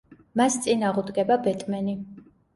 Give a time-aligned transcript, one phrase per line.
[0.39, 1.97] მას წინ აღუდგება ბეტმენი.